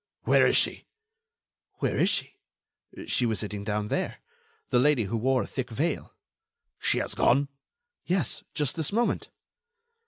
[0.23, 0.87] "Where is she?"
[1.75, 2.35] "Where is she?...
[3.05, 4.17] She was sitting down there...
[4.71, 6.15] the lady who wore a thick veil."
[6.79, 7.49] "She has gone?"
[8.07, 9.29] "Yes, just this moment."